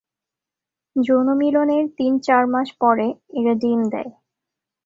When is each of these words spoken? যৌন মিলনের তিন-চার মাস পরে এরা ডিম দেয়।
যৌন 0.95 1.27
মিলনের 1.37 1.83
তিন-চার 1.97 2.43
মাস 2.47 2.67
পরে 2.81 3.07
এরা 3.37 3.53
ডিম 3.53 3.79
দেয়। 3.91 4.11